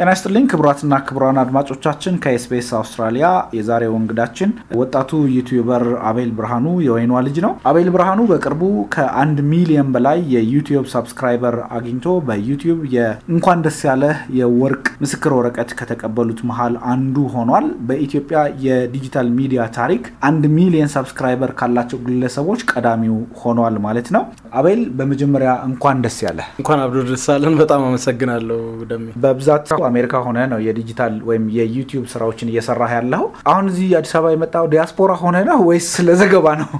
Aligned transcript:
ጤና 0.00 0.10
ይስጥልኝ 0.14 0.44
ክቡራትና 0.50 0.94
ክቡራን 1.06 1.38
አድማጮቻችን 1.40 2.14
ከኤስቢኤስ 2.22 2.68
አውስትራሊያ 2.76 3.26
የዛሬው 3.56 3.94
እንግዳችን 3.98 4.50
ወጣቱ 4.78 5.18
YouTuber 5.34 5.82
አቤል 6.10 6.30
ብርሃኑ 6.38 6.66
የወይኗ 6.84 7.20
ልጅ 7.26 7.38
ነው። 7.44 7.52
አቤል 7.70 7.88
ብርሃኑ 7.94 8.20
በቅርቡ 8.30 8.62
ከአንድ 8.94 9.38
ሚሊዮን 9.50 9.88
በላይ 9.96 10.20
የዩቲዩብ 10.34 10.86
subscriber 10.94 11.56
አግኝቶ 11.78 12.14
በዩቲዩብ 12.28 12.78
የእንኳን 12.94 13.64
ደስ 13.66 13.80
ያለ 13.88 14.06
የወርቅ 14.38 14.86
ምስክር 15.04 15.34
ወረቀት 15.38 15.74
ከተቀበሉት 15.80 16.40
መሀል 16.50 16.76
አንዱ 16.92 17.26
ሆኗል። 17.34 17.66
በኢትዮጵያ 17.90 18.38
የዲጂታል 18.66 19.28
ሚዲያ 19.36 19.68
ታሪክ 19.76 20.02
አንድ 20.28 20.46
ሚሊዮን 20.56 20.94
subscriber 20.96 21.52
ካላቸው 21.60 22.00
ግለሰቦች 22.06 22.66
ቀዳሚው 22.72 23.18
ሆኗል 23.42 23.78
ማለት 23.86 24.10
ነው። 24.16 24.24
አቤል 24.56 24.82
በመጀመሪያ 24.98 25.50
እንኳን 25.68 26.02
ደስ 26.04 26.18
ያለ 26.26 26.40
እንኳን 26.58 26.80
አብሮ 26.84 27.06
ደስ 27.10 27.28
አለን። 27.28 27.60
በጣም 27.60 27.86
አመሰግናለሁ 27.88 28.60
ደሜ። 28.90 29.06
በብዛት 29.22 29.68
አሜሪካ 29.90 30.14
ሆነህ 30.26 30.38
ነው 30.52 30.58
የዲጂታል 30.64 31.14
ወይም 31.28 31.44
የዩቲዩብ 31.56 32.04
ስራዎችን 32.12 32.50
እየሰራህ 32.52 32.92
ያለው። 32.98 33.24
አሁን 33.50 33.66
እዚህ 33.72 33.88
አዲስ 33.98 34.12
አበባ 34.18 34.32
የመጣኸው 34.34 34.66
ዲያስፖራ 34.72 35.12
ሆነህ 35.22 35.36
ነው 35.50 35.60
ወይስ 35.68 35.90
ለዘገባ 36.08 36.46
ነው? 36.62 36.70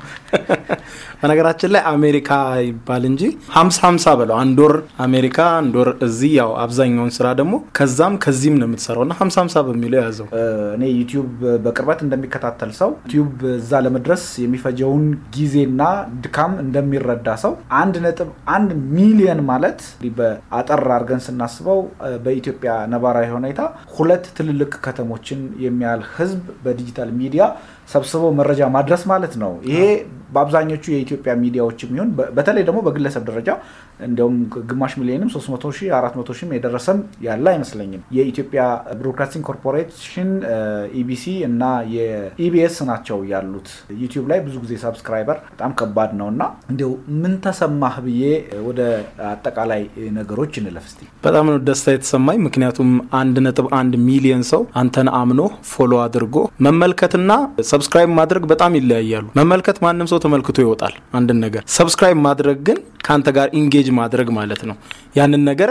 በነገራችን 1.20 1.70
ላይ 1.74 1.82
አሜሪካ 1.90 2.30
ይባል 2.66 3.02
እንጂ 3.08 3.22
ሀምሳ 3.56 3.78
ሀምሳ 3.86 4.14
በለው 4.20 4.36
አንድ 4.42 4.58
ወር 4.64 4.74
አሜሪካ 5.06 5.38
አንድ 5.58 5.74
ወር 5.80 5.90
እዚህ። 6.06 6.30
ያው 6.38 6.50
አብዛኛውን 6.62 7.12
ስራ 7.16 7.26
ደግሞ 7.40 7.54
ከዛም 7.78 8.14
ከዚህም 8.24 8.56
ነው 8.60 8.66
የምሰራው 8.68 9.04
እና 9.06 9.14
ሀምሳ 9.20 9.36
ሀምሳ 9.42 9.56
በሚለው 9.66 9.98
ያዘው 10.00 10.28
እኔ 10.76 10.84
ዩቲዩብ 10.94 11.28
በቅርበት 11.64 12.00
እንደሚከታተል 12.06 12.72
ሰው 12.80 12.90
ዩቲዩብ 13.04 13.28
እዛ 13.54 13.80
ለመድረስ 13.86 14.24
የሚፈጀውን 14.44 15.04
ጊዜና 15.36 15.82
ድካም 16.24 16.54
እንደሚረዳ 16.64 17.28
ሰው 17.44 17.52
አንድ 17.80 17.96
ነጥብ 18.06 18.30
አንድ 18.56 18.70
ሚሊየን 18.96 19.42
ማለት 19.50 19.80
በአጠር 20.18 20.84
አድርገን 20.90 21.24
ስናስበው 21.26 21.80
በኢትዮጵያ 22.24 22.72
ነባራዊ 22.92 23.28
ሁኔታ 23.36 23.60
ሁለት 23.96 24.24
ትልልቅ 24.38 24.72
ከተሞችን 24.84 25.40
የሚያህል 25.64 26.02
ህዝብ 26.16 26.42
በዲጂታል 26.64 27.10
ሚዲያ 27.20 27.42
ሰብስበው 27.90 28.32
መረጃ 28.40 28.62
ማድረስ 28.74 29.02
ማለት 29.10 29.34
ነው። 29.42 29.52
ይሄ 29.68 29.78
በአብዛኞቹ 30.32 30.84
የኢትዮጵያ 30.94 31.32
ሚዲያዎች 31.42 31.78
የሚሆን 31.84 32.10
በተለይ 32.36 32.64
ደግሞ 32.68 32.80
በግለሰብ 32.86 33.24
ደረጃ 33.30 33.50
እንዲያውም 34.00 34.36
ግማሽ 34.70 34.92
ሚሊዮንም 35.00 35.30
300 35.34 35.72
ሺህ 35.76 35.88
400 35.96 36.36
ሺህም 36.38 36.52
የደረሰም 36.56 36.98
ያለ 37.26 37.44
አይመስለኝም። 37.52 38.02
የኢትዮጵያ 38.16 38.62
ብሮድካስቲንግ 39.00 39.44
ኮርፖሬሽን 39.48 40.30
ኢቢሲ 41.00 41.34
እና 41.48 41.62
የኢቢኤስ 41.94 42.76
ናቸው 42.90 43.18
ያሉት። 43.32 43.68
ዩቲዩብ 44.02 44.26
ላይ 44.30 44.40
ብዙ 44.46 44.56
ጊዜ 44.64 44.74
subscriber 44.84 45.38
በጣም 45.52 45.72
ከባድ 45.80 46.12
ነው 46.20 46.28
እና 46.32 46.42
እንዲያው 46.70 46.92
ምን 47.20 47.34
ተሰማህ 47.44 47.96
ብዬ 48.06 48.22
ወደ 48.68 48.80
አጠቃላይ 49.30 49.82
ነገሮች 50.18 50.52
እንለፍ 50.60 50.86
እስቲ። 50.90 51.00
በጣም 51.24 51.46
ነው 51.50 51.58
ደስታ 51.68 51.94
የተሰማኝ። 51.94 52.38
ምክንያቱም 52.46 52.90
አንድ 53.20 53.36
ነጥብ 53.46 53.66
አንድ 53.80 53.94
ሚሊዮን 54.06 54.44
ሰው 54.50 54.62
አንተን 54.80 55.10
አምኖ 55.20 55.40
follow 55.70 55.92
አድርጎ 56.04 56.36
መመልከትና 56.66 57.32
subscribe 57.70 58.10
ማድረግ 58.18 58.44
በጣም 58.50 58.72
ይለያያሉ። 58.78 59.26
መመልከት 59.40 59.78
ማንም 59.84 60.10
ሰው 60.10 60.20
ተመልክቶ 60.24 60.58
ይወጣል 60.62 60.94
አንድን 61.14 61.40
ነገር። 61.44 61.62
subscribe 61.76 62.18
ማድረግ 62.26 62.58
ግን 62.68 62.78
ከአንተ 63.04 63.28
ጋር 63.36 63.48
engage 63.60 63.86
ማድረግ 63.90 64.28
ማለት 64.30 64.62
ነው። 64.62 64.76
ያንን 65.16 65.44
ነገር 65.44 65.70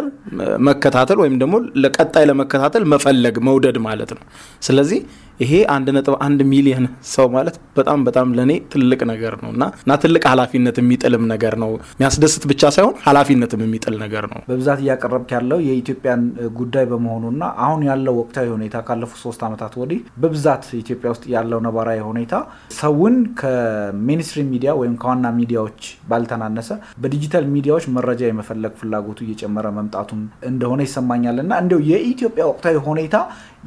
መከታተል 0.59 1.17
ወይም 1.17 1.39
ደግሞ 1.39 1.56
ለቀጣይ 1.75 2.26
ለመከታተል 2.26 2.84
መፈለግ 2.84 3.38
መውደድ 3.39 3.78
ማለት 3.80 4.11
ነው። 4.14 4.23
ስለዚህ 4.61 5.00
ይሄ 5.40 5.52
አንድ 5.73 5.88
ነጥብ 5.95 6.16
አንድ 6.26 6.40
ሚሊዮን 6.52 6.86
ሰው 7.12 7.28
ማለት 7.36 7.55
በጣም 7.77 8.00
በጣም 8.08 8.27
ለእኔ 8.38 8.52
ትልቅ 8.73 9.00
ነገር 9.11 9.33
ነው 9.44 9.50
እና 9.54 9.64
እና 9.83 9.94
ትልቅ 10.04 10.22
ኃላፊነት 10.32 10.77
የሚጥልም 10.82 11.23
ነገር 11.32 11.54
ነው። 11.61 11.70
የሚያስደስት 11.92 12.44
ብቻ 12.52 12.72
ሳይሆን 12.76 12.95
ኃላፊነትም 13.05 13.61
የሚጥል 13.66 13.95
ነገር 14.02 14.26
ነው። 14.32 14.39
በብዛት 14.49 14.80
እያቀረብክ 14.83 15.30
ያለው 15.38 15.60
የኢትዮጵያን 15.67 16.23
ጉዳይ 16.60 16.86
በመሆኑና 16.92 17.44
አሁን 17.66 17.83
ያለው 17.89 18.16
ወቅታዊ 18.22 18.48
ሁኔታ 18.55 18.82
ካለፉት 18.88 19.20
ሶስት 19.26 19.44
ዓመታት 19.48 19.76
ወዲህ 19.82 20.02
በብዛት 20.23 20.66
ኢትዮጵያ 20.82 21.10
ውስጥ 21.16 21.26
ያለው 21.36 21.61
ነባራዊ 21.67 22.02
ሁኔታ 22.10 22.33
ሰውን 22.80 23.16
ከ 23.42 23.60
mainstream 23.60 24.49
ሚዲያ 24.54 24.73
ወይም 24.80 24.95
ከዋና 25.02 25.28
ሚዲያዎች 25.39 25.80
ባልተናነሰ 26.10 26.70
በዲጂታል 27.04 27.48
ሚዲያዎች 27.54 27.88
መረጃ 27.95 28.22
የመፈለግ 28.28 28.76
ፍላጎቱ 28.82 29.20
እየጨመረ 29.26 29.66
መምጣቱን 29.78 30.22
እንደሆነ 30.49 30.82
ይሰማኛል 30.88 31.39
እና 31.44 31.54
እንዲያው 31.64 31.82
የኢትዮጵያ 31.92 32.44
ወቅታዊ 32.52 32.78
ሁኔታ 32.88 33.16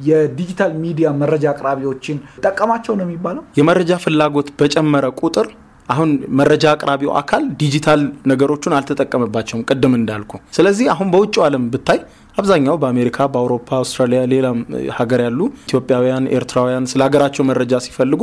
የዲጂታል 0.07 0.71
ሚዲያ 0.83 1.07
መረጃ 1.19 1.45
አቅራቢዎችን 1.65 2.17
ጠቀማቸው 2.45 2.93
ነው 2.97 3.05
የሚባለው። 3.05 3.43
የመረጃ 3.59 3.91
ፍላጎት 4.03 4.47
በጨመረ 4.59 5.05
ቁጥር 5.19 5.47
አሁን 5.89 6.09
መረጃ 6.39 6.65
አቅራቢው 6.73 7.11
አካል 7.19 7.43
ዲጂታል 7.61 8.01
ነገሮቹን 8.31 8.73
አልተጠቀመባቸውም 8.77 9.63
ቅድም 9.69 9.93
እንዳልኩ። 9.97 10.31
ስለዚህ 10.57 10.85
አሁን 10.93 11.07
በውጭው 11.13 11.43
ዓለም 11.47 11.63
ብታይ 11.73 11.99
አብዛኛው 12.37 12.75
በአሜሪካ፣ 12.81 13.17
በአውሮፓ፣ 13.33 13.67
አውስትራሊያ፣ 13.79 14.21
ሌላም 14.33 14.59
ሀገር 14.99 15.21
ያሉ 15.25 15.39
ኢትዮጵያውያን፣ 15.67 16.29
ኤርትራውያን 16.37 16.87
ስለ 16.91 17.01
ሀገራቸው 17.07 17.45
መረጃ 17.49 17.81
ሲፈልጉ 17.85 18.21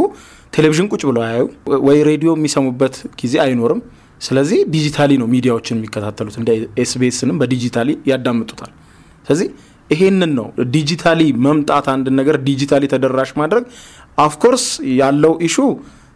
ቴሌቪዥን 0.52 0.88
ቁጭ 0.92 1.02
ብለው 1.10 1.22
አያዩ 1.26 1.44
ወይ 1.86 1.98
ሬዲዮ 2.08 2.30
የሚሰሙበት 2.36 2.96
ጊዜ 3.20 3.34
አይኖርም። 3.44 3.82
ስለዚህ 4.20 4.58
digitally 4.72 5.12
ነው 5.20 5.28
ሚዲያዎችን 5.34 5.78
የሚከታተሉት። 5.78 6.36
እንደ 6.40 6.50
ኤስቢኤስንም 6.82 7.38
በ 7.42 7.51
digitally 7.51 7.90
ያዳምጡታል። 8.10 8.72
ስለዚህ 9.26 9.48
ይሄንን 9.90 10.32
ነው 10.38 10.46
digitally 10.74 11.20
መምጣት፣ 11.46 11.86
አንድን 11.94 12.14
ነገር 12.20 12.36
digitally 12.46 12.84
ተደራሽ 12.92 13.30
ማድረግ። 13.40 13.64
of 14.18 14.30
course 14.30 14.64
ያለው 15.00 15.32
issue 15.46 15.56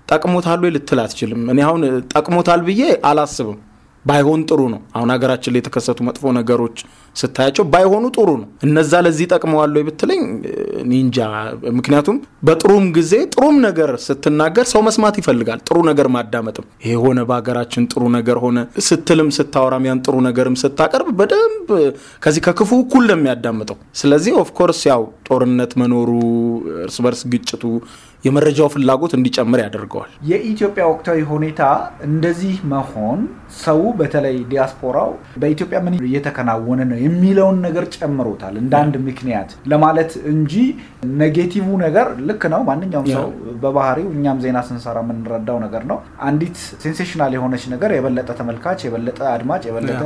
ጠቅሞታል 0.09 0.61
ወይ 0.65 0.71
ልትል 0.71 0.99
አትችልም። 1.03 1.43
እኔ 1.53 1.61
አሁን 1.67 1.83
ጠቅሞታል 2.15 2.61
ብዬ 2.67 2.83
አላስብም። 3.11 3.59
ባይሆን 4.05 4.41
ጥሩ 4.49 4.61
ነው። 4.73 4.81
አሁን 4.97 5.11
ሀገራችን 5.13 5.53
ላይ 5.55 5.61
የተከሰቱ 5.61 5.99
መጥፎ 6.09 6.33
ነገሮች 6.39 6.79
ስታያቸው 7.17 7.65
ባይሆኑ 7.73 8.05
ጥሩ 8.17 8.29
ነው። 8.41 8.49
እነዛ 8.67 8.93
ለዚህ 9.05 9.27
ጠቅመዋል 9.33 9.75
ብትለኝ 9.87 10.23
እንጃ። 10.91 11.19
ምክንያቱም 11.79 12.17
በጥሩም 12.47 12.87
ጊዜ 12.97 13.13
ጥሩም 13.35 13.57
ነገር 13.67 13.91
ስትናገር 14.07 14.67
ሰው 14.73 14.83
መስማት 14.87 15.17
ይፈልጋል። 15.21 15.61
ጥሩ 15.69 15.77
ነገር 15.91 16.09
ማዳመጥም 16.17 16.67
ይሄ 16.85 16.95
ሆነ 17.05 17.21
በሀገራችን 17.29 17.89
ጥሩ 17.93 18.03
ነገር 18.17 18.39
ሆነ 18.45 18.59
ስትልም 18.89 19.31
ስታወራም 19.39 19.87
ያን 19.89 20.03
ጥሩ 20.07 20.17
ነገርም 20.29 20.57
ስታቀርብ 20.63 21.11
በደንብ 21.21 21.69
ከዚህ 22.25 22.43
ከክፉ 22.47 22.71
እኩል 22.85 23.05
ነው 23.11 23.19
የሚያዳምጠው። 23.19 23.79
ስለዚህ 24.01 24.35
of 24.43 24.53
course 24.53 24.83
ያው 24.91 25.03
ጦርነት 25.29 25.73
መኖሩ 25.83 26.11
እርስ 26.85 26.99
በርስ 27.05 27.23
ግጭቱ 27.33 27.63
የመረጃው 28.25 28.69
ፍላጎት 28.75 29.13
እንዲጨምር 29.17 29.61
ያደርገዋል። 29.63 30.11
የኢትዮጵያ 30.29 30.85
ወቅታዊ 30.91 31.19
ሁኔታ 31.31 31.63
እንደዚህ 32.09 32.55
መሆን 32.73 33.21
ሰው 33.61 33.81
በተለይ 33.99 34.37
ዲያስፖራው 34.51 35.11
በኢትዮጵያ 35.43 35.79
ምን 35.85 35.97
እየተከናወነ 36.09 36.81
ነው 36.91 36.99
የሚለውን 37.05 37.59
ነገር 37.67 37.85
ጨምሮታል 37.97 38.55
እንደ 38.63 38.75
አንድ 38.81 38.95
ምክንያት 39.09 39.51
ለማለት 39.73 40.13
እንጂ 40.33 40.55
negative 41.21 41.53
ነገር 41.85 42.07
ልክ 42.29 42.43
ነው። 42.55 42.63
ማንኛውም 42.69 43.09
ሰው 43.15 43.27
በባህሪው 43.63 44.09
እኛም 44.17 44.41
ዜና 44.45 44.59
ስንሰራ 44.69 44.99
የምንረዳው 45.05 45.59
ነገር 45.65 45.85
ነው። 45.91 45.99
አንዲት 46.29 46.57
sensational 46.83 47.33
የሆነች 47.37 47.65
ነገር 47.75 47.93
የበለጠ 47.95 48.31
ተመልካች፣ 48.41 48.81
የበለጠ 48.87 49.21
አድማጭ፣ 49.35 49.63
የበለጠ 49.71 50.03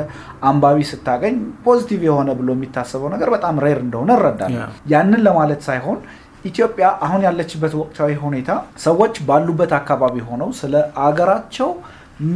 አንባቢ 0.51 0.79
ስታገኝ 0.91 1.37
positive 1.67 2.01
የሆነ 2.09 2.31
ብሎ 2.39 2.49
የሚታሰበው 2.57 3.11
ነገር 3.15 3.31
በጣም 3.35 3.57
rare 3.65 3.81
እንደሆነ 3.85 4.11
እረዳለሁ። 4.19 4.65
ያንን 4.93 5.23
ለማለት 5.27 5.63
ሳይሆን 5.69 5.99
ኢትዮጵያ 6.49 6.89
አሁን 7.05 7.23
ያለችበት 7.27 7.73
ወቅታዊ 7.81 8.11
ሁኔታ 8.25 8.51
ሰዎች 8.85 9.15
ባሉበት 9.29 9.73
አካባቢ 9.79 10.17
ሆነው 10.29 10.51
ስለ 10.61 10.75
አገራቸው 11.07 11.71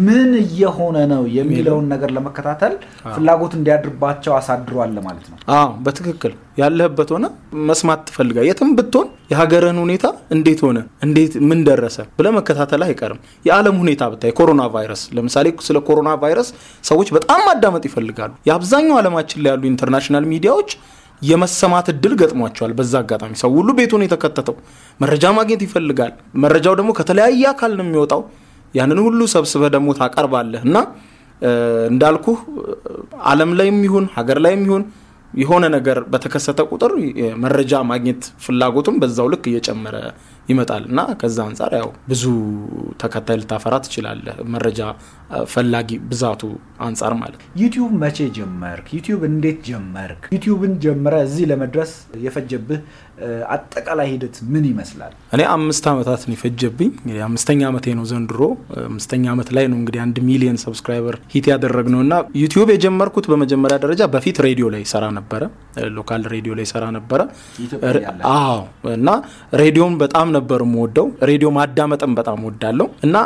ምን 0.02 0.28
እየሆነ 0.42 0.96
ነው 1.12 1.22
የሚለውን 1.36 1.86
ነገር 1.92 2.10
ለመከታተል 2.16 2.74
ፍላጎት 3.14 3.52
እንዲያድርባቸው 3.58 4.32
አሳድሯል 4.36 4.92
ማለት 5.06 5.25
ነው። 5.31 5.37
አዎ 5.54 5.70
በትክክል 5.87 6.32
ያለህበት 6.60 7.10
ሆነ 7.14 7.26
መስማት 7.69 8.00
ትፈልጋል። 8.08 8.46
የትም 8.48 8.70
ብትሆን 8.78 9.08
የሀገርህን 9.32 9.78
ሁኔታ 9.84 10.04
እንዴት 10.37 10.60
ሆነ፣ 10.66 10.78
እንዴት 11.06 11.34
ምን 11.48 11.60
ደረሰ 11.69 11.98
ብለህ 12.19 12.34
መከታተል 12.38 12.82
አይቀርም። 12.87 13.20
የዓለም 13.44 13.76
ሁኔታ 13.82 14.10
ብታይ 14.12 14.34
ኮሮና 14.38 14.64
ቫይረስ 14.75 15.02
ለምሳሌ 15.19 15.48
ስለ 15.69 15.78
ኮሮና 15.88 16.12
ቫይረስ 16.25 16.50
ሰዎች 16.84 17.10
በጣም 17.16 17.42
ማዳመጥ 17.48 17.84
ይፈልጋሉ። 17.90 18.32
የአብዛኛው 18.50 18.98
ዓለማችን 19.02 19.42
ላይ 19.44 19.52
ያሉ 19.54 19.64
international 19.72 20.26
ሚዲያዎች 20.32 20.70
የመሰማት 21.22 21.86
እድል 21.92 22.14
ገጥሟቸዋል። 22.20 22.72
በዛ 22.78 22.94
አጋጣሚ 23.02 23.32
ሰው 23.42 23.50
ሁሉ 23.58 23.69
ቤቱን 23.78 24.04
የተከተተው 24.06 24.56
መረጃ 25.00 25.24
ማግኘት 25.38 25.62
ይፈልጋል። 25.66 26.12
መረጃው 26.44 26.74
ደግሞ 26.80 26.90
ከተለያየ 26.98 27.44
አካል 27.52 27.72
ነው 27.78 27.86
የሚወጣው። 27.86 28.22
ያንን 28.74 28.98
ሁሉ 29.06 29.20
ሰብስበህ 29.34 29.70
ደግሞ 29.74 29.88
ታቀርባለህ 29.98 30.62
እና 30.69 30.76
እንዳልኩህ 31.90 32.38
ዓለም 33.30 33.50
ላይም 33.58 33.78
ይሁን 33.86 34.04
ሀገር 34.16 34.38
ላይም 34.44 34.62
ይሁን 34.69 34.82
የሆነ 35.32 35.64
ነገር 35.74 35.98
በተከሰተ 36.12 36.60
ቁጥር 36.70 36.92
መረጃ 37.44 37.72
ማግኘት 37.90 38.22
ፍላጎቱም 38.44 38.96
በዛው 39.02 39.28
ልክ 39.32 39.44
እየጨመረ 39.50 39.96
ይመጣል 40.48 40.84
እና 40.90 41.00
ከዛ 41.20 41.38
አንጻር 41.48 41.72
ያው 41.78 41.88
ብዙ 42.08 42.22
ተከታይ 43.02 43.36
ልታፈራ 43.40 43.74
ትችላለህ። 43.84 44.36
መረጃ 44.54 44.80
ፈላጊ 45.52 45.90
ብዛቱ 46.10 46.42
አንጻር 46.86 47.12
ማለት 47.20 47.36
ነው። 47.38 47.46
ዩቲዩብ 47.62 47.92
መቼ 48.02 48.18
ጀመርክ? 48.38 48.86
ዩቲዩብ 48.96 49.22
እንዴት 49.30 49.58
ጀመርክ? 49.68 50.22
ዩቲዩብን 50.34 50.74
ጀምረህ 50.84 51.14
እዚህ 51.26 51.44
ለመድረስ 51.50 51.92
የፈጀብህ 52.26 52.80
አጠቃላይ 53.54 54.06
ሂደት 54.12 54.36
ምን 54.52 54.64
ይመስላል? 54.69 55.12
እኔ 55.34 55.40
አምስት 55.54 55.84
ዓመታት 55.90 56.22
ነው 56.26 56.34
የፈጀብኝ። 56.36 56.90
እንግዲህ 56.98 57.22
አምስተኛ 57.26 57.60
ዓመቴ 57.70 57.86
ነው 57.98 58.04
ዘንድሮ። 58.10 58.40
አምስተኛ 58.86 59.24
ዓመት 59.32 59.48
ላይ 59.56 59.66
ነው 59.70 59.78
እንግዲህ 59.80 60.00
አንድ 60.04 60.16
ሚሊየን 60.28 60.58
subscriber 60.64 61.16
hit 61.34 61.46
ያደረግነው 61.52 62.00
እና 62.04 62.14
ዩቲዩብ 62.42 62.70
የጀመርኩት 62.74 63.26
በመጀመሪያ 63.32 63.78
ደረጃ 63.84 64.02
በፊት 64.14 64.38
ሬዲዮ 64.46 64.69
ላይ 64.74 64.84
ሰራ 64.92 65.04
ነበረ፣ 65.19 65.42
local 65.96 66.25
ሬዲዮ 66.34 66.54
ላይ 66.54 66.69
ሰራ 66.72 66.84
ነበረ። 66.96 67.20
አዎ 68.34 68.60
እና 68.94 69.08
ሬዲዮን 69.62 69.94
በጣም 70.02 70.28
ነበር 70.32 70.60
የምወደው። 70.66 71.08
ሬዲዮ 71.30 71.50
ማዳመጥም 71.52 72.14
በጣም 72.14 72.40
እወዳለው 72.49 72.88
እና 73.02 73.16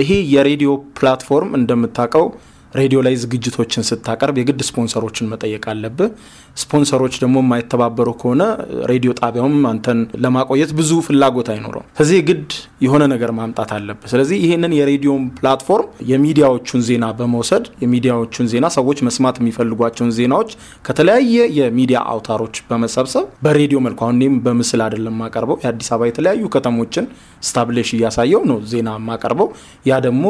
ይሄ 0.00 0.10
የሬዲዮ 0.32 0.70
platform 0.98 1.50
እንደምታውቀው 1.58 2.26
ሬዲዮ 2.72 2.98
ላይ 3.04 3.14
ዝግጅቶችን 3.20 3.86
ስታቀርብ 3.88 4.36
የግድ 4.40 4.60
ስፖንሰሮችን 4.68 5.28
መጠየቅ 5.30 5.64
አለብህ። 5.72 6.08
ስፖንሰሮች 6.56 7.14
ደግሞ 7.22 7.36
የማይተባበሩ 7.42 8.08
ከሆነ 8.20 8.42
ሬዲዮ 8.90 9.10
ጣቢያውም 9.20 9.56
አንተን 9.70 9.98
ለማቆየት 10.22 10.70
ብዙ 10.78 10.90
ፍላጎት 11.06 11.48
አይኖረውም። 11.54 11.86
ስለዚህ 11.96 12.16
የግድ 12.20 12.48
የሆነ 12.84 13.02
ነገር 13.12 13.30
ማምጣት 13.38 13.70
አለብህ። 13.76 14.08
ስለዚህ 14.12 14.38
ይህንን 14.44 14.72
የሬዲዮን 14.78 15.22
platform 15.38 15.88
የሚዲያዎቹን 16.10 16.82
ዜና 16.88 17.04
በመውሰድ 17.18 17.64
የሚዲያዎቹን 17.84 18.48
ዜና 18.52 18.66
ሰዎች 18.76 18.98
መስማት 19.08 19.38
የሚፈልጓቸውን 19.42 20.12
ዜናዎች 20.18 20.50
ከተለያየ 20.88 21.36
የሚዲያ 21.60 21.98
አውታሮች 22.12 22.56
በመሰብሰብ 22.70 23.26
በሬዲዮ 23.46 23.78
መልኩ 23.86 24.00
አሁን 24.06 24.18
እኔም 24.18 24.36
በምስል 24.46 24.82
አይደለም 24.86 25.14
የማቀርበው 25.16 25.58
የአዲስ 25.64 25.90
አበባ 25.92 26.08
የተለያዩ 26.10 26.44
ከተሞችን 26.54 27.06
establish 27.42 27.88
እያሳየው 27.96 28.42
ነው 28.50 28.58
ዜና 28.70 28.90
የማቀርበው። 28.98 29.48
ያ 29.86 30.00
ደግሞ 30.06 30.24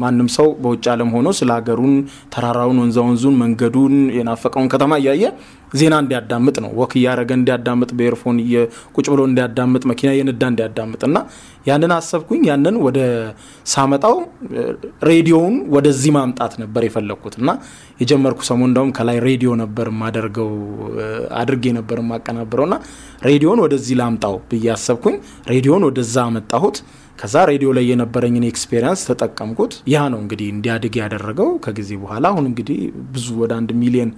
ማንም 0.00 0.28
ሰው 0.34 0.48
በውጭ 0.62 0.84
ዓለም 0.92 1.10
ሆኖ 1.14 1.28
ስለ 1.38 1.50
ሀገሩን፣ 1.74 1.94
ተራራውን፣ 2.32 2.78
ወንዛ 2.82 2.96
ወንዙን፣ 3.06 3.34
መንገዱን 3.42 3.94
የናፈቀውን 4.16 4.68
ከተማ 4.72 4.92
እያየ 5.00 5.22
ዜና 5.72 5.94
እንዲያዳምጥ 6.02 6.56
ነው። 6.64 6.70
walk 6.80 6.92
እያደረገ 6.98 7.30
እንዲያዳምጥ፣ 7.38 7.88
በ 7.98 8.06
earphone 8.06 8.36
ቁጭ 8.96 9.06
ብሎ 9.12 9.20
እንዲያዳምጥ፣ 9.28 9.82
መኪና 9.90 10.10
እየነዳ 10.16 10.42
እንዲያዳምጥ 10.52 11.00
እና 11.08 11.16
ያንን 11.66 11.92
አሰብኩኝ። 11.96 12.42
ያንን 12.50 12.76
ወደ 12.86 12.98
ሳመጣው 13.72 14.14
ሬዲዮውን 15.08 15.56
ወደዚህ 15.76 16.12
ማምጣት 16.16 16.52
ነበር 16.62 16.84
የፈለግኩት 16.86 17.36
እና 17.40 17.50
የጀመርኩ 18.00 18.40
ሰሞን 18.50 18.70
እንደውም 18.70 18.92
ከላይ 18.98 19.18
ሬዲዮ 19.28 19.50
ነበር 19.62 19.88
የማደርገው 19.92 20.52
አድርጌ 21.40 21.72
ነበር 21.78 21.98
የማቀናብረው 22.02 22.66
እና 22.68 22.76
ሬዲዮን 23.28 23.62
ወደዚህ 23.64 23.96
ላምጣው 24.02 24.36
ብዬ 24.50 24.68
አሰብኩኝ። 24.76 25.16
ሬዲዮን 25.52 25.84
ወደዛ 25.88 26.16
አመጣሁት። 26.28 26.78
ከዛ 27.18 27.34
ሬዲዮ 27.50 27.68
ላይ 27.76 27.84
የነበረኝን 27.90 28.44
experience 28.48 29.02
ተጠቀምኩት። 29.08 29.72
ያ 29.92 29.98
ነው 30.12 30.20
እንግዲህ 30.22 30.48
እንዲያድግ 30.54 30.94
ያደረገው። 31.00 31.50
ከጊዜ 31.64 31.90
በኋላ 32.02 32.24
አሁን 32.32 32.46
እንግዲህ 32.50 32.78
ብዙ 33.14 33.26
ወደ 33.42 33.52
አንድ 33.58 33.70
ሚሊየን 33.80 34.10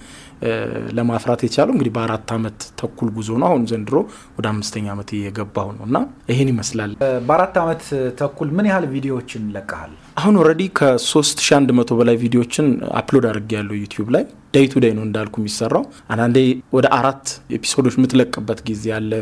ለማፍራት 0.96 1.40
የቻለው 1.46 1.72
እንግዲህ 1.75 1.93
በአራት 1.96 2.31
ዓመት 2.37 2.58
ተኩል 2.81 3.08
ጉዞ 3.16 3.31
ነው። 3.43 3.48
አሁን 3.50 3.62
ዘንድሮ 3.70 3.96
ወደ 4.38 4.46
አምስተኛ 4.52 4.87
ዓመት 4.94 5.10
እየገባሁ 5.16 5.69
ነው 5.76 5.84
እና 5.88 5.98
ይህን 6.32 6.50
ይመስላል። 6.52 6.93
በአራት 7.28 7.56
ዓመት 7.62 7.84
ተኩል 8.20 8.50
ምን 8.56 8.69
ያህል 8.70 8.87
ቪዲዮዎችን 8.94 9.44
ለቀሃል? 9.56 9.93
አሁን 10.16 10.34
already 10.40 10.62
ከ3100 10.78 11.98
በላይ 12.00 12.16
ቪዲዮዎችን 12.22 12.66
upload 13.00 13.26
አድርጌ 13.31 13.52
ያለው 13.58 13.76
ዩቲዩብ 13.82 14.08
ላይ 14.16 14.25
day 14.54 14.66
to 14.72 14.81
day 14.84 14.93
ነው 14.98 15.04
እንዳልኩ 15.06 15.37
የሚሰራው። 15.43 15.84
አንዳንዴ 16.12 16.38
ወደ 16.76 16.87
አራት 16.98 17.25
episode 17.56 17.82
ኦች 17.82 17.96
የምትለቅበት 17.98 18.60
ጊዜ 18.69 18.84
አለ። 18.98 19.12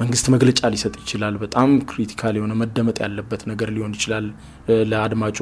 መንግስት 0.00 0.26
መግለጫ 0.34 0.60
ሊሰጥ 0.72 0.94
ይችላል። 1.00 1.34
በጣም 1.42 1.68
critical 1.90 2.34
የሆነ 2.38 2.52
መደመጥ 2.60 2.96
ያለበት 3.02 3.42
ነገር 3.50 3.68
ሊሆን 3.74 3.92
ይችላል። 3.96 4.26
ለአድማጩ 4.90 5.38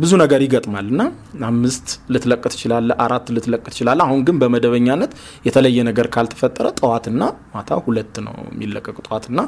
ብዙ 0.00 0.12
ነገር 0.22 0.40
ይገጥማል 0.44 0.86
እና 0.92 1.02
አምስት 1.48 1.86
ልትለቅ 2.14 2.42
ትችላለ፣ 2.46 2.90
አራት 3.04 3.26
ልትለቅ 3.36 3.62
ትችላለ። 3.68 4.00
አሁን 4.06 4.20
ግን 4.28 4.38
በመደበኛነት 4.42 5.12
የተለየ 5.48 5.84
ነገር 5.90 6.08
ካልተፈጠረ 6.14 6.66
ጠዋትና 6.80 7.22
ማታ 7.54 7.80
ሁለት 7.86 8.16
ነው 8.26 8.36
የሚለቀቁ። 8.52 8.96
ጠዋትና 9.08 9.38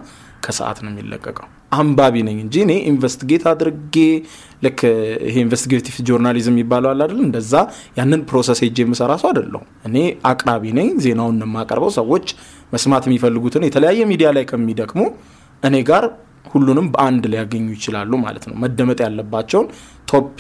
ከሰዓት 0.45 0.79
ነው 0.85 0.91
የሚለቀቀው። 0.93 1.49
አንባቢ 1.79 2.15
ነኝ 2.29 2.39
እንጂ 2.45 2.55
እኔ 2.65 2.73
investigate 2.91 3.43
አድርጌ 3.51 3.97
ልክ 4.63 4.81
ይሄ 5.27 5.35
investigative 5.45 5.97
journalism 6.09 6.55
የሚባለው 6.55 6.89
አለ 6.93 7.01
አይደል? 7.07 7.21
እንደዛ 7.27 7.53
ያንን 7.99 8.23
process 8.31 8.59
ሄጄ 8.65 8.79
የምሰራ 8.85 9.13
ሰው 9.23 9.29
አይደለሁም። 9.31 9.67
እኔ 9.89 9.97
አቅራቢ 10.31 10.65
ነኝ። 10.79 10.89
ዜናውን 11.05 11.39
የማቀርበው 11.45 11.93
ሰዎች 11.99 12.27
መስማት 12.73 13.07
የሚፈልጉትን 13.09 13.67
የተለያየ 13.69 14.03
ሚዲያ 14.13 14.31
ላይ 14.37 14.47
ከሚደክሙ 14.51 15.01
እኔ 15.63 15.77
ጋር 15.91 16.05
ሁሉንም 16.47 16.87
በአንድ 16.93 17.25
ሊያገኙ 17.33 17.67
ይችላሉ 17.77 18.13
ማለት 18.23 18.45
ነው። 18.51 18.55
መደመጥ 18.63 19.01
ያለባቸውን 19.05 19.67
top 20.09 20.31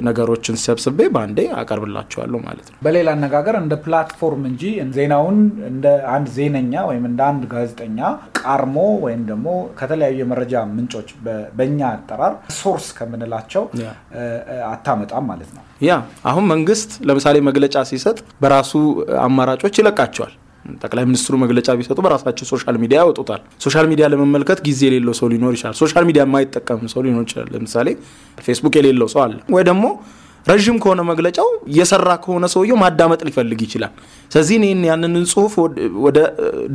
ነገሮችን 0.00 0.56
ሰብስቤ 0.62 0.98
በአንዴ 1.14 1.38
አቀርብላቸዋለሁ 1.60 2.38
ማለት 2.44 2.66
ነው። 2.68 2.76
በሌላ 2.86 3.08
አነጋገር 3.16 3.56
እንደ 3.60 3.74
platform 3.84 4.42
እንጂ 4.50 4.62
ዜናውን 4.96 5.38
እንደ 5.70 5.86
አንድ 6.12 6.28
ዜነኛ 6.36 6.82
ወይም 6.90 7.04
እንደ 7.08 7.20
አንድ 7.30 7.42
ጋዜጠኛ 7.52 7.98
ቃርሞ 8.40 8.76
ወይም 9.04 9.22
ደግሞ 9.30 9.46
ከተለያዩ 9.80 10.16
የመረጃ 10.22 10.62
ምንጮች 10.74 11.08
በእኛ 11.58 11.80
አጠራር 11.90 12.34
source 12.60 12.86
ከምንላቸው 12.98 13.64
አታመጣም 14.70 15.26
ማለት 15.30 15.50
ነው። 15.56 15.64
ያ 15.82 15.96
አሁን 16.24 16.46
መንግስት 16.46 16.92
ለምሳሌ 17.10 17.36
መግለጫ 17.48 17.76
ሲሰጥ 17.90 18.18
በራሱ 18.42 18.72
አማራጮች 19.26 19.76
ይለቃቸዋል። 19.82 20.34
ጠቅላይ 20.80 21.04
ሚኒስትሩ 21.08 21.34
መግለጫ 21.42 21.68
ቢሰጡ 21.78 21.98
በራሳቸው 22.06 22.46
social 22.50 22.76
media 22.82 22.96
ያወጡታል። 23.02 23.42
social 23.64 23.86
media 23.92 24.06
ለመመልከት 24.12 24.58
ጊዜ 24.66 24.80
የሌለው 24.88 25.14
ሰው 25.20 25.28
ሊኖር 25.32 25.52
ይችላል። 25.56 25.76
social 25.80 26.04
media 26.08 26.22
የማይጠቀም 26.26 26.82
ሰው 26.92 27.02
ሊኖር 27.06 27.22
ይችላል። 27.26 27.48
ለምሳሌ 27.54 27.88
ፌስቡክ 28.38 28.74
የሌለው 28.80 29.08
ሰው 29.14 29.22
አለ። 29.24 29.36
ወይ 29.56 29.64
ደግሞ 29.70 29.84
ረዥም 30.46 30.76
ከሆነ 30.82 31.00
መግለጫው 31.08 31.48
እየሰራ 31.70 32.10
ከሆነ 32.22 32.44
ሰውየው 32.52 32.76
ማዳመጥ 32.82 33.20
ሊፈልግ 33.28 33.60
ይችላል። 33.66 33.92
ስለዚህ 34.30 34.54
እኔ 34.60 34.82
ያንን 34.88 35.24
ጽሁፍ 35.32 35.54
ወደ 36.06 36.18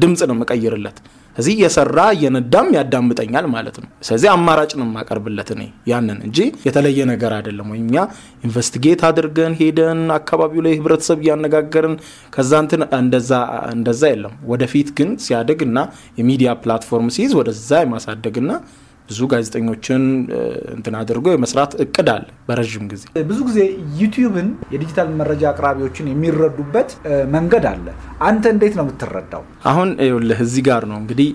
ድምፅ 0.02 0.22
ነው 0.30 0.36
የምቀይርለት። 0.38 0.98
እዚህ 1.36 1.54
እየሰራ 1.56 2.00
እየነዳም 2.16 2.68
ያዳምጠኛል 2.76 3.46
ማለት 3.54 3.78
ነው። 3.82 3.88
ስለዚህ 4.08 4.30
አማራጭ 4.34 4.72
ነው 4.80 4.86
የማቀርብለት 4.88 5.50
እኔ 5.56 5.62
ያንን 5.92 6.20
እንጂ 6.28 6.38
የተለየ 6.68 7.00
ነገር 7.12 7.34
አይደለም። 7.38 7.68
ወይም 7.74 7.86
እኛ 7.86 7.98
investigate 8.46 9.02
አድርገን 9.10 9.56
ሄደን 9.60 10.02
አካባቢው 10.18 10.64
ላይ 10.68 10.76
ህብረተሰብ 10.80 11.20
እያነጋገርን 11.26 11.96
ከዛ 12.36 12.54
እንትን 12.64 12.84
እንደዛ 13.76 14.04
የለም። 14.14 14.34
ወደፊት 14.52 14.90
ግን 14.98 15.12
ሲያድግ 15.26 15.62
እና 15.68 15.78
የሚዲያ 16.18 16.52
platform 16.64 17.12
ሲይዝ 17.16 17.34
ወደዛ 17.40 17.82
የማሳደግና 17.84 18.52
ብዙ 19.10 19.20
ጋዜጠኞችን 19.32 20.04
እንትን 20.74 20.94
አድርጎ 21.00 21.26
የመስራት 21.34 21.72
እቅድ 21.84 22.08
አለ 22.14 22.26
በረዥም 22.48 22.86
ጊዜ። 22.92 23.04
ብዙ 23.30 23.40
ጊዜ 23.50 23.60
ዩቲዩብን 24.00 24.48
የዲጂታል 24.74 25.10
መረጃ 25.20 25.44
አቅራቢዎችን 25.52 26.10
የሚረዱበት 26.12 26.90
መንገድ 27.36 27.66
አለ። 27.72 27.86
አንተ 28.28 28.44
እንዴት 28.54 28.74
ነው 28.78 28.86
የምትረዳው? 28.86 29.44
አሁን 29.72 29.90
ይኸውልህ 30.06 30.40
እዚህ 30.46 30.64
ጋር 30.70 30.84
ነው 30.92 30.98
እንግዲህ 31.02 31.30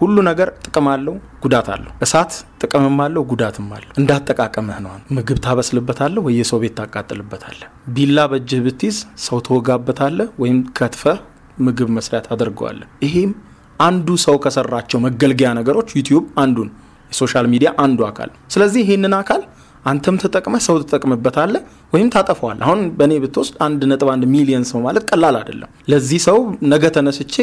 ሁሉ 0.00 0.16
ነገር 0.30 0.50
ጥቅም 0.66 0.88
አለው፣ 0.94 1.16
ጉዳት 1.44 1.68
አለው። 1.74 1.92
እሳት 2.06 2.32
ጥቅምም 2.62 3.00
አለው፣ 3.04 3.24
ጉዳትም 3.32 3.68
አለው። 3.76 3.90
እንዳጠቃቀምህ 4.00 4.78
ነው። 4.84 4.92
ምግብ 5.16 5.40
ታበስልበታለህ 5.46 6.22
ወይ 6.26 6.36
የሰው 6.40 6.60
ቤት 6.62 6.76
ታቃጥልበታለህ። 6.80 7.68
ቢላ 7.96 8.26
በእጅህ 8.32 8.62
ብትይዝ 8.66 8.98
ሰው 9.24 9.40
ትወጋበታለህ 9.46 10.30
ወይም 10.38 10.60
ከትፈህ 10.78 11.18
ምግብ 11.60 11.90
መስሪያ 11.96 12.20
ታደርገዋለህ። 12.24 12.88
ይሄም 13.04 13.32
አንዱ 13.80 14.08
ሰው 14.22 14.36
ከሰራቸው 14.42 14.98
መገልገያ 15.04 15.48
ነገሮች 15.56 15.88
ዩቲዩብ 15.96 16.24
አንዱ 16.42 16.56
ነው። 16.66 16.74
የ 17.14 17.22
social 17.22 17.46
media 17.52 17.70
አንዱ 17.84 18.00
አካል። 18.08 18.30
ስለዚህ 18.50 18.82
ይህንን 18.84 19.14
አካል 19.20 19.42
አንተም 19.84 20.16
ተጠቅመህ 20.20 20.62
ሰው 20.66 20.76
ትጠቅምበታለህ 20.82 21.62
ወይም 21.92 22.08
ታጠፋዋለህ። 22.12 22.58
አሁን 22.64 22.80
በእኔ 22.98 23.12
ብትወስድ 23.24 23.56
አንድ 23.66 23.80
ነጥብ 23.90 24.08
አንድ 24.12 24.24
ሚሊየን 24.34 24.64
ሰው 24.70 24.78
ማለት 24.86 25.04
ቀላል 25.10 25.36
አይደለም። 25.40 25.70
ለዚህ 25.92 26.20
ሰው 26.26 26.38
ነገ 26.72 26.84
ተነስቼ 26.96 27.34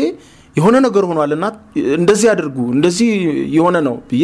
የሆነ 0.56 0.76
ነገር 0.86 1.04
ሆኗልና 1.10 1.46
እንደዚህ 1.98 2.28
አድርጉ 2.32 2.58
እንደዚህ 2.74 3.10
የሆነ 3.54 3.78
ነው 3.86 3.96
ብዬ 4.10 4.24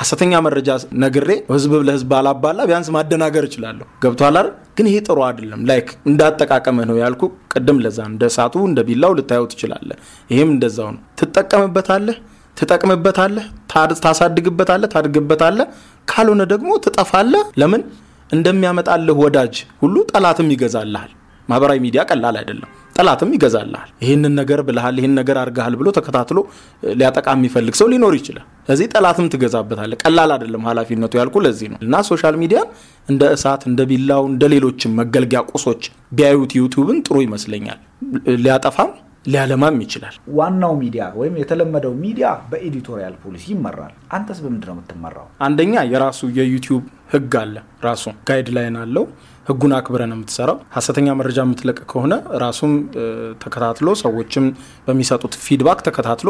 ሀሰተኛ 0.00 0.40
መረጃ 0.46 0.70
ነግሬ 1.02 1.28
ህዝብ 1.52 1.72
ለህዝብ 1.88 2.12
ባላባላ 2.18 2.64
ቢያንስ 2.68 2.88
ማደናገር 2.96 3.44
እችላለሁ። 3.48 3.86
ገብቶሃል 4.04 4.36
አይደል? 4.40 4.48
ግን 4.76 4.88
ይሄ 4.90 4.96
ጥሩ 5.06 5.18
አይደለም። 5.28 5.60
like 5.70 5.88
እንዳጠቃቀምህ 6.10 6.86
ነው 6.90 6.98
ያልኩ 7.02 7.22
ቅድም። 7.52 7.78
ለዛ 7.84 7.98
እንደ 8.10 8.24
እሳቱ 8.30 8.64
እንደ 8.68 8.80
ቢላው 8.88 9.14
ልታየው 9.18 9.46
ትችላለህ። 9.52 9.98
ይሄም 10.30 10.50
እንደዛው 10.54 10.90
ነው። 10.94 11.00
ትጠቀምበታለህ 11.20 12.18
ትጠቅምበታለህ፣ 12.58 13.46
ታሳድግበታለህ፣ 14.02 14.90
ታድግበታለህ። 14.94 15.66
ካልሆነ 16.08 16.42
ደግሞ 16.52 16.70
ትጠፋለህ። 16.84 17.44
ለምን 17.56 17.82
እንደሚያመጣልህ 18.30 19.16
ወዳጅ 19.22 19.54
ሁሉ 19.82 19.96
ጠላትም 20.10 20.50
ይገዛልሃል። 20.54 21.12
ማህበራዊ 21.48 21.78
ሚዲያ 21.84 22.00
ቀላል 22.10 22.36
አይደለም። 22.40 22.70
ጠላትም 22.96 23.30
ይገዛልሃል። 23.34 23.90
ይህንን 24.02 24.32
ነገር 24.38 24.60
ብልሃል፣ 24.66 24.96
ይህን 25.00 25.12
ነገር 25.18 25.36
አድርገሃል 25.42 25.74
ብሎ 25.80 25.88
ተከታትሎ 25.98 26.38
ሊያጠቃ 26.92 27.26
የሚፈልግ 27.36 27.74
ሰው 27.80 27.88
ሊኖር 27.92 28.14
ይችላል። 28.18 28.46
ስለዚህ 28.66 28.86
ጠላትም 28.94 29.26
ትገዛበታለህ። 29.34 29.98
ቀላል 30.02 30.30
አይደለም 30.36 30.64
ኃላፊነቱ 30.68 31.12
ያልኩ 31.20 31.36
ለዚህ 31.44 31.68
ነው። 31.72 31.78
እና 31.82 32.00
social 32.08 32.36
media 32.42 32.61
ን 32.61 32.68
እንደ 33.08 33.24
እሳት፣ 33.36 33.62
እንደ 33.70 33.82
ቢላው፣ 33.90 34.24
እንደ 34.30 34.44
ሌሎችም 34.54 34.96
መገልገያ 35.00 35.42
ቁሶች 35.52 35.84
ቢያዩት 36.12 36.54
ዩቲዩብን 36.60 36.98
ጥሩ 37.06 37.16
ይመስለኛል። 37.26 37.78
ሊያጠፋም 38.42 38.92
ሊያለማም 39.24 39.78
ይችላል። 39.84 40.14
ዋናው 40.36 40.74
ሚዲያ 40.82 41.04
ወይም 41.18 41.34
የተለመደው 41.40 41.92
ሚዲያ 42.02 42.28
በ 42.50 42.62
editorial 42.62 43.14
policy 43.22 43.44
ይመራል። 43.54 43.94
አንተስ 44.16 44.38
በምንድን 44.44 44.68
ነው 44.70 44.76
የምትመራው? 44.76 45.26
አንደኛ 45.46 45.74
የራሱ 45.92 46.20
የዩቲዩብ 46.38 46.84
ህግ 47.12 47.34
አለ። 47.40 47.56
ራሱ 47.84 48.04
guideline 48.28 48.76
አለው። 48.82 49.04
ህጉን 49.46 49.72
አክብረ 49.76 50.02
ነው 50.08 50.16
የምትሰራው። 50.16 50.56
ሀሰተኛ 50.74 51.08
መረጃ 51.18 51.38
የምትለቅ 51.44 51.78
ከሆነ 51.90 52.14
ራሱም 52.42 52.72
ተከታትሎ 53.42 53.88
ሰዎችም 54.02 54.46
በሚሰጡት 54.86 55.34
feedback 55.44 55.80
ተከታትሎ 55.86 56.28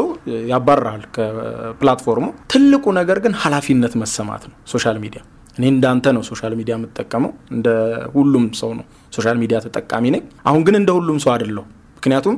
ያባርራል 0.51 1.03
ከ 1.15 1.32
platform 1.32 2.01
ኡ። 2.01 2.27
ትልቁ 2.53 2.85
ነገር 2.99 3.19
ግን 3.25 3.35
ኃላፊነት 3.41 3.95
መሰማት 4.03 4.45
ነው። 4.49 4.55
social 4.73 4.99
media 5.03 5.21
እኔ 5.57 5.65
እንዳንተ 5.73 6.07
ነው 6.15 6.23
social 6.27 6.53
media 6.57 6.73
የምጠቀመው፣ 6.77 7.31
እንደ 7.51 7.67
ሁሉም 8.13 8.45
ሰው 8.59 8.69
ነው 8.77 8.85
social 9.13 9.37
media 9.41 9.57
ተጠቃሚ 9.65 10.05
ነኝ። 10.15 10.23
አሁን 10.45 10.61
ግን 10.67 10.75
እንደ 10.79 10.91
ሁሉም 10.97 11.17
ሰው 11.23 11.31
አይደለሁ። 11.33 11.63
ምክንያቱም 11.97 12.35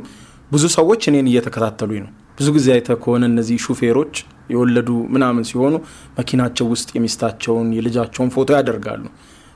ብዙ 0.51 0.63
ሰዎች 0.75 1.01
እኔን 1.09 1.27
እየተከታተሉኝ 1.31 1.99
ነው። 2.05 2.11
ብዙ 2.37 2.47
ጊዜ 2.55 2.67
አይተህ 2.75 2.97
ከሆነ 3.03 3.23
እነዚህ 3.29 3.57
ሹፌሮች 3.65 4.13
የወለዱ 4.51 4.89
ምናምን 5.13 5.43
ሲሆኑ 5.49 5.73
መኪናቸው 6.17 6.65
ውስጥ 6.73 6.89
የሚስታቸውን 6.97 7.67
የልጃቸውን 7.77 8.29
ፎቶ 8.35 8.49
ያደርጋሉ። 8.57 9.03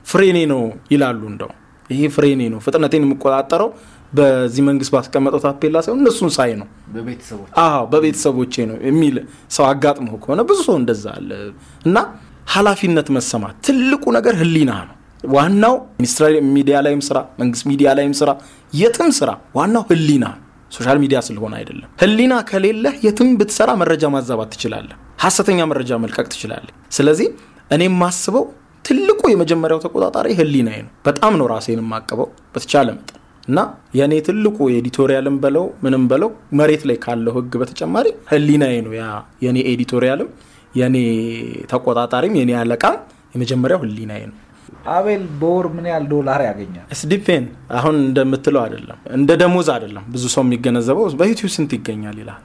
ፍሬኔ 0.06 0.38
ነው 0.52 0.62
ይላሉ። 0.92 1.20
እንደው 1.32 1.50
ይሄ 1.90 2.02
ፍሬኔ 2.14 2.42
ነው 2.52 2.60
ፍጥነቴን 2.64 3.04
የምቆጣጠረው 3.06 3.68
በዚህ 4.12 4.62
መንግስት 4.68 4.90
ባስቀመጠው 4.94 5.40
ታፔላ 5.44 5.76
ሳይሆን 5.84 6.00
እነሱን 6.02 6.30
ሳይ 6.36 6.50
ነው። 6.60 6.68
በቤተሰቦቼ 7.92 8.54
ነው 8.70 8.76
የሚል 8.88 9.16
ሰው 9.56 9.64
አጋጥሞ 9.70 10.08
ከሆነ 10.22 10.40
ብዙ 10.50 10.58
ሰው 10.68 10.76
እንደዛ 10.80 11.04
አለ 11.18 11.30
እና 11.84 11.96
ኃላፊነት 12.54 13.08
መሰማት 13.16 13.56
ትልቁ 13.66 14.04
ነገር 14.16 14.34
ህሊና 14.42 14.72
ነው። 14.88 14.94
ዋናው 15.34 15.74
mainstream 15.98 16.24
ሚዲያ 16.54 16.76
ላይም 16.86 17.00
ስራ፣ 17.06 17.18
መንግስት 17.40 17.64
ሚዲያ 17.70 17.94
ላይም 17.98 18.14
ስራ፣ 18.20 18.30
የትም 18.72 19.10
ስራ 19.18 19.30
ዋናው 19.56 19.84
ህሊና 19.90 20.24
ነው። 20.32 20.42
social 20.76 20.98
media 21.02 21.18
ስለሆነ 21.26 21.52
አይደለም። 21.60 21.88
ህሊና 22.02 22.34
ከሌለህ 22.48 22.94
የትም 23.06 23.28
ብትሰራ 23.40 23.70
መረጃ 23.82 24.04
ማዛባት 24.14 24.50
ትችላለህ። 24.54 24.96
ሀሰተኛ 25.24 25.60
መረጃ 25.70 25.92
መልቀቅ 26.02 26.26
ትችላለህ። 26.32 26.74
ስለዚህ 26.96 27.28
እኔ 27.70 27.82
የማስበው 27.88 28.44
ትልቁ 28.84 29.20
የመጀመሪያው 29.30 29.80
ተቆጣጣሪ 29.84 30.26
ህሊናዬ 30.40 30.78
ነው። 30.84 30.90
በጣም 31.06 31.32
ነው 31.40 31.46
ራሴን 31.52 31.80
የማቅበው 31.82 32.28
በተቻለ 32.54 32.88
መጠን 32.96 33.20
እና 33.48 33.58
የእኔ 33.98 34.14
ትልቁ 34.26 34.56
editorial 34.76 35.25
ም 35.25 35.36
በለው 35.42 35.64
ምንም 35.84 36.04
በለው 36.10 36.30
መሬት 36.60 36.82
ላይ 36.88 36.96
ካለው 37.04 37.34
ህግ 37.36 37.52
በተጨማሪ 37.60 38.06
ህሊናዬ 38.32 38.76
ነው። 38.86 38.94
ያ 38.98 39.04
የእኔ 39.44 39.58
editorial 39.72 40.20
ም 40.20 40.30
የእኔ 40.74 40.96
ተቆጣጣሪም 41.72 42.34
የእኔ 42.38 42.52
አለቃም 42.62 42.96
የመጀመሪያው 43.34 43.80
ህሊናዬ 43.84 44.22
ነው። 44.30 44.36
አቤል 44.94 45.24
በወር 45.40 45.66
ምን 45.74 45.86
ያህል 45.90 46.04
ዶላር 46.12 46.40
ያገኛል? 46.46 46.86
it 47.00 47.11
depend 47.11 47.44
አሁን 47.78 47.96
እንደምትለው 48.02 48.62
አይደለም፣ 48.62 48.98
እንደ 49.16 49.30
ደሞዝ 49.40 49.68
አይደለም። 49.74 50.04
ብዙ 50.14 50.24
ሰው 50.34 50.44
የሚገነዘበው 50.46 51.06
በዩቲዩብ 51.20 51.52
ስንት 51.56 51.72
ይገኛል 51.76 52.16
ይላል። 52.22 52.40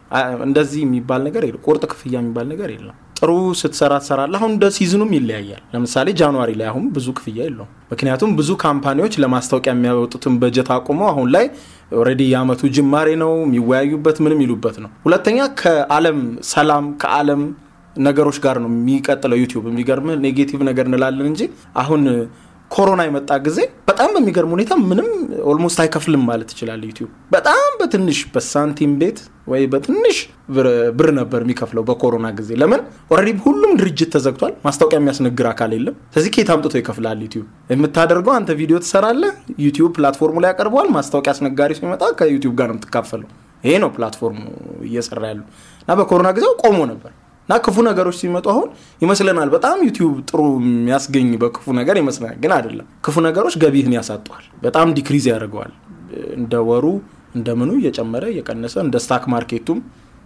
እንደዚህ 0.48 0.82
የሚባል 0.86 1.24
ነገር 1.28 1.46
የለም። 1.48 1.64
ቁርጥ 1.68 1.84
ክፍያ 1.94 2.16
የሚባል 2.20 2.48
ነገር 2.54 2.70
የለም። 2.76 2.98
ጥሩ 3.20 3.32
ስትሰራ 3.60 3.94
ትሰራለህ። 4.04 4.40
አሁን 4.40 4.52
እንደ 4.54 4.66
season 4.76 4.97
ኡም 4.97 5.12
ይለያያል። 5.16 5.62
ለምሳሌ 5.74 6.08
January 6.20 6.52
ላይ 6.60 6.68
አሁን 6.70 6.86
ብዙ 6.96 7.08
ክፍያ 7.18 7.40
የለውም። 7.46 7.70
ምክንያቱም 7.92 8.32
ብዙ 8.40 8.50
company 8.64 8.97
ዎች 8.97 9.16
ለማስታወቂያ 9.24 9.74
የሚያወጡትን 9.76 10.36
በጀት 10.42 10.70
አቁመው 10.76 11.08
አሁን 11.12 11.28
ላይ 11.36 11.46
already 11.94 12.22
የአመቱ 12.32 12.62
ጅማሬ 12.76 13.10
ነው 13.22 13.32
የሚወያዩበት 13.44 14.18
ምናምን 14.26 14.40
የሚሉበት 14.44 14.78
ነው። 14.84 14.90
ሁለተኛ 15.06 15.40
ከአለም 15.62 16.20
ሰላም 16.52 16.86
ከአለም 17.02 17.44
ነገሮች 18.06 18.38
ጋር 18.44 18.58
ነው 18.64 18.70
የሚቀጥለው 18.74 19.40
ዩቲዩብ። 19.42 19.66
የሚገርምህ 19.70 20.16
negative 20.26 20.62
ነገር 20.70 20.86
እንላለን 20.90 21.28
እንጂ 21.32 21.42
አሁን 21.82 22.04
ኮሮና 22.72 23.02
የመጣ 23.06 23.32
ጊዜ 23.46 23.60
በጣም 23.88 24.10
በሚገርም 24.16 24.52
ሁኔታ 24.56 24.74
ምንም 24.84 25.08
almost 25.52 25.80
አይከፍልም 25.84 26.22
ማለት 26.30 26.50
ይችላል 26.54 26.82
ዩቲዩብ። 26.90 27.10
በጣም 27.34 27.72
በትንሽ 27.80 28.20
በሳንቲም 28.34 28.92
ቤት 29.02 29.18
ወይ 29.48 29.64
በትንሽ 29.74 30.18
ብር 30.98 31.10
ነበር 31.20 31.42
የሚከፍለው 31.44 31.84
በኮሮና 31.90 32.28
ጊዜ። 32.38 32.50
ለምን 32.62 32.82
already 33.12 33.38
ሁሉም 33.46 33.72
ድርጅት 33.80 34.10
ተዘግቷል። 34.16 34.54
ማስታወቂያ 34.68 35.00
የሚያስነግር 35.00 35.48
አካል 35.52 35.72
የለም። 35.78 35.96
ስለዚህ 36.14 36.34
ከየት 36.36 36.52
አምጥቶ 36.56 36.76
ይከፍላል 36.82 37.20
ዩቲዩብ? 37.26 37.46
የምታደርገው 37.74 38.34
አንተ 38.38 38.52
ቪዲዮ 38.60 38.78
ትሰራለህ፣ 38.86 39.34
ዩቲዩብ 39.66 39.92
platform 39.98 40.30
ኡ 40.30 40.38
ላይ 40.44 40.52
ያቀርበዋል። 40.52 40.90
ማስታወቂያ 40.98 41.34
አስነጋሪ 41.36 41.74
ሲመጣ 41.80 42.04
ከዩቲዩብ 42.20 42.54
ጋር 42.60 42.70
ነው 42.70 42.78
የምትካፈለው። 42.78 43.30
ይሄ 43.64 43.74
ነው 43.84 43.92
platform 43.96 44.31
ኡ 44.31 44.40
እየሰራ 44.88 45.24
ያሉ 45.30 45.42
እና 45.84 45.92
በኮሮና 46.00 46.30
ጊዜው 46.38 46.54
ቆሞ 46.64 46.80
ነበር 46.92 47.12
እና 47.52 47.58
ክፉ 47.64 47.78
ነገሮች 47.88 48.16
ሲመጡ 48.20 48.46
አሁን 48.52 48.68
ይመስለናል 49.02 49.50
በጣም 49.54 49.78
ዩቲዩብ 49.86 50.12
ጥሩ 50.30 50.42
የሚያስገኝ 50.60 51.30
በክፉ 51.42 51.74
ነገር 51.80 51.96
ይመስለናል፣ 52.00 52.38
ግን 52.44 52.52
አይደለም። 52.58 52.86
ክፉ 53.06 53.16
ነገሮች 53.26 53.56
ገቢህን 53.64 53.94
ያሳጠዋል፣ 53.98 54.46
በጣም 54.64 54.94
decrease 54.98 55.26
ያደርገዋል። 55.32 55.74
እንደ 56.38 56.54
ወሩ 56.70 56.86
እንደ 57.36 57.56
ምኑ 57.60 57.72
እየጨመረ 57.80 58.24
እየቀነሰ 58.32 58.76
እንደ 58.86 58.96
stock 59.04 59.26
market 59.34 59.61
ኡም 59.61 59.80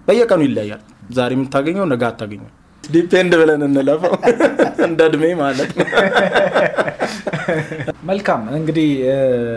በየቀኑ 0.08 0.42
ይለያል። 0.48 0.84
ዛሬ 1.12 1.34
የምታገኘው 1.38 1.88
ነገ 1.94 2.04
አታገኘው። 2.10 2.52
depend 2.84 3.34
ብለን 3.42 3.64
እንለፈው 3.68 4.14
እንደ 4.88 5.02
እድሜ 5.10 5.34
ማለት 5.42 5.72
ነው። 5.78 5.88
መልካም 8.10 8.42
እንግዲህ 8.58 8.88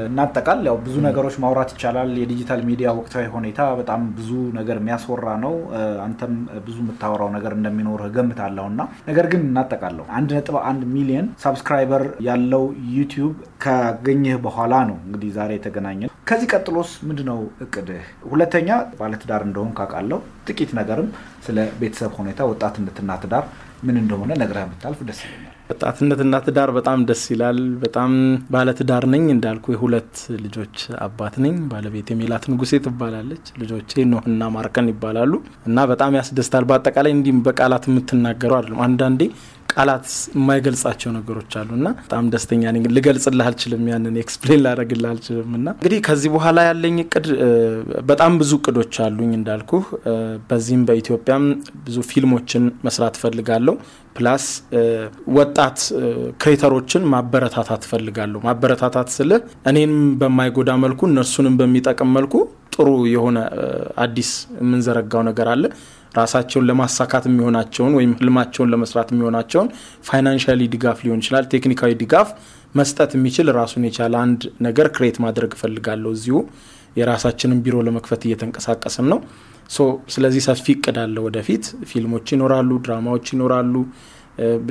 እናጠቃል። 0.08 0.60
ያው 0.68 0.76
ብዙ 0.84 0.96
ነገሮች 1.06 1.36
ማውራት 1.42 1.70
ይቻላል። 1.74 2.10
የ 2.20 2.29
digital 2.29 2.60
media 2.68 2.88
ወቅታዊ 2.98 3.24
ሁኔታ 3.34 3.60
በጣም 3.80 4.00
ብዙ 4.18 4.30
ነገር 4.58 4.76
የሚያስወራ 4.80 5.26
ነው። 5.44 5.54
አንተም 6.04 6.34
ብዙ 6.66 6.76
የምታወራው 6.82 7.30
ነገር 7.36 7.54
እንደሚኖር 7.58 8.02
እገምታለሁ 8.08 8.66
እና 8.72 8.80
ነገር 9.08 9.28
ግን 9.32 9.42
እናጠቃለሁ። 9.48 10.06
አንድ 10.18 10.32
ነጥብ 10.38 10.58
አንድ 10.70 10.82
ሚሊዮን 10.94 11.28
subscriber 11.44 12.04
ያለው 12.28 12.64
ዩቲዩብ 12.96 13.34
ካገኘህ 13.64 14.36
በኋላ 14.44 14.74
ነው 14.90 14.98
እንግዲህ 15.06 15.30
ዛሬ 15.38 15.52
የተገናኘን። 15.56 16.12
ከዚህ 16.28 16.48
ቀጥሎስ 16.54 16.90
ምንድነው 17.08 17.38
እቅድህ? 17.64 18.02
ሁለተኛ 18.30 18.68
ባለትዳር 18.98 19.42
እንደሆንክ 19.46 19.72
አውቃለሁ። 19.78 20.18
ጥቂት 20.48 20.70
ነገርም 20.78 21.08
ስለ 21.46 21.58
ቤተሰብ 21.80 22.12
ሁኔታ 22.18 22.40
ወጣትነትና 22.50 23.10
ትዳር 23.22 23.44
ምን 23.82 23.96
እንደሆነ 24.00 24.30
ነግረህ 24.40 24.66
ብታልፍ 24.70 25.00
ደስ 25.08 25.20
ይለኛል። 25.24 25.54
ወጣትነትና 25.70 26.34
ትዳር 26.44 26.70
በጣም 26.76 26.98
ደስ 27.08 27.22
ይላል። 27.32 27.58
በጣም 27.82 28.12
ባለትዳር 28.52 29.04
ነኝ 29.12 29.24
እንዳልኩ 29.34 29.66
የሁለት 29.74 30.14
ልጆች 30.44 30.76
አባት 31.00 31.34
ነኝ። 31.44 31.56
ባለቤት 31.72 32.10
ሜላት 32.20 32.44
ንጉሴ 32.52 32.80
ትባላለች። 32.84 33.44
ልጆቼ 33.62 34.04
ኖህና 34.12 34.48
ማርከን 34.54 34.88
ይባላሉ 34.92 35.32
እና 35.66 35.84
በጣም 35.92 36.16
ያስደስታል። 36.18 36.66
በአጠቃላይ 36.70 37.14
እንዲህም 37.16 37.42
በቃላት 37.48 37.86
የምትናገረው 37.90 38.58
አይደለም። 38.58 38.82
አንዳንዴ 38.86 39.22
ቃላት 39.78 40.06
የማይገልጻቸው 40.34 41.10
ነገሮች 41.16 41.52
አሉ 41.58 41.70
እና 41.76 41.88
በጣም 42.00 42.30
ደስተኛ 42.32 42.72
ነኝ። 42.74 42.84
ልገልጽልህ 42.96 43.46
አልችልም፣ 43.48 43.84
ያንን 43.90 44.16
explain 44.22 44.62
ላደርግልህ 44.64 45.10
አልችልም። 45.12 45.50
እና 45.58 45.68
እንግዲህ 45.76 46.00
ከዚህ 46.06 46.30
በኋላ 46.34 46.58
ያለኝ 46.68 46.96
እቅድ 47.04 47.26
በጣም 48.10 48.32
ብዙ 48.40 48.52
እቅዶች 48.60 48.96
አሉኝ 49.06 49.32
እንዳልኩ፣ 49.38 49.72
በዚህም 50.50 50.82
በኢትዮጵያም 50.88 51.46
ብዙ 51.86 51.98
ፊልሞችን 52.10 52.66
መስራት 52.86 53.16
እፈልጋለሁ። 53.18 53.76
plus 54.18 54.44
ወጣት 55.36 55.78
creator 56.42 56.74
ኦችን 56.74 57.02
ማበረታታት 57.12 57.82
እፈልጋለሁ። 57.86 58.40
ማበረታታት 58.46 59.10
ስልህ 59.16 59.40
እኔንም 59.70 60.00
በማይጎዳ 60.20 60.70
መልኩ 60.84 61.00
እነርሱንም 61.10 61.56
በሚጠቅም 61.60 62.10
መልኩ 62.16 62.34
ጥሩ 62.74 62.88
የሆነ 63.12 63.38
አዲስ 64.04 64.30
የምንዘረጋው 64.60 65.22
ነገር 65.28 65.48
አለ 65.54 65.64
ራሳቸውን 66.18 66.66
ለማሳካት 66.68 67.24
የሚሆናቸውን 67.28 67.92
ወይም 67.98 68.12
ህልማቸውን 68.20 68.70
ለመስራት 68.72 69.08
የሚሆናቸውን 69.12 69.68
financially 70.08 70.68
ድጋፍ 70.74 70.98
ሊሆን 71.04 71.20
ይችላል፣ 71.22 71.46
ቴክኒካዊ 71.52 71.92
ድጋፍ 72.02 72.28
መስጠት 72.74 73.10
የሚችል 73.16 73.48
ራሱን 73.58 73.84
የቻለ 73.88 74.14
አንድ 74.24 74.40
ነገር 74.66 74.88
create 74.96 75.16
ማድረግ 75.24 75.52
እፈልጋለሁ። 75.56 76.10
እዚሁ 76.16 76.38
የራሳችንን 76.98 77.58
ቢሮ 77.64 77.76
ለመክፈት 77.86 78.22
እየተንቀሳቀስን 78.28 79.06
ነው። 79.12 79.18
ስለዚህ 80.14 80.42
ሰፊ 80.46 80.66
እቅድ 80.76 80.98
አለ። 81.02 81.16
ወደፊት 81.26 81.64
ፊልሞች 81.90 82.26
ይኖራሉ፣ 82.34 82.70
ድራማዎች 82.84 83.26
ይኖራሉ፣ 83.34 83.74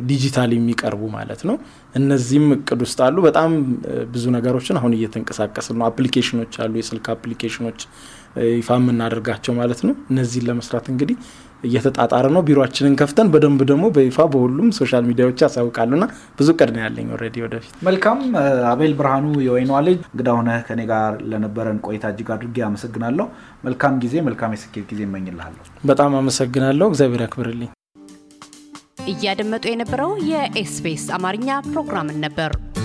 ዲጂታል 0.10 0.52
የሚቀርቡ 0.56 1.02
ማለት 1.16 1.42
ነው። 1.48 1.56
እነዚህም 1.96 2.46
እቅድ 2.56 2.82
ውስጥ 2.86 3.00
አሉ። 3.06 3.18
በጣም 3.26 3.52
ብዙ 4.14 4.26
ነገሮችን 4.36 4.78
አሁን 4.80 4.94
እየተንቀሳቀስን 4.98 5.76
ነው። 5.80 5.86
application 5.90 6.37
ኦች 6.37 6.54
አሉ፣ 6.64 6.74
የስልክ 6.82 7.08
application 7.16 7.64
ኦች 7.64 7.82
ይፋ 8.56 8.70
የምናደርጋቸው 8.80 9.54
ማለት 9.60 9.80
ነው። 9.88 9.96
እነዚህን 10.12 10.48
ለመስራት 10.50 10.88
እንግዲህ 10.94 11.18
እየተጣጣረ 11.64 12.26
ነው። 12.34 12.42
ቢሮችንን 12.48 12.96
ከፍተን 13.00 13.30
በደንብ 13.34 13.62
ደግሞ 13.70 13.86
በይፋ 13.96 14.26
በሁሉም 14.34 14.70
social 14.78 15.04
media 15.10 15.28
ዎች 15.28 15.42
ያሳውቃሉና 15.44 16.06
ብዙ 16.40 16.48
እቅድ 16.56 16.72
ነው 16.76 16.82
ያለኝ 16.84 17.08
already 17.16 17.38
ወደፊት። 17.46 17.72
መልካም 17.88 18.20
አቤል 18.72 18.94
ብርሃኑ 19.00 19.26
የወይኗ 19.46 19.72
ልጅ 19.88 20.00
እንግዳ 20.08 20.30
ሆነህ 20.38 20.60
ከኔ 20.68 20.82
ጋር 20.92 21.16
ለነበረን 21.32 21.80
ቆይታ 21.88 22.06
እጅግ 22.14 22.30
አድርጌ 22.36 22.58
አመሰግናለሁ። 22.68 23.28
መልካም 23.64 23.96
ጊዜ፣ 24.04 24.16
መልካም 24.28 24.54
የስኬት 24.56 24.86
ጊዜ 24.92 25.02
እመኝልሃለሁ። 25.08 25.64
በጣም 25.86 26.14
አመሰግናለሁ። 26.20 26.88
እግዚአብሔር 26.92 27.24
ያክብርልኝ። 27.26 27.72
እያደመጡ 29.10 29.66
የነበረው 29.70 30.12
የኤስቢኤስ 30.30 31.06
አማርኛ 31.18 31.50
ፕሮግራምን 31.68 32.18
ነበር። 32.26 32.52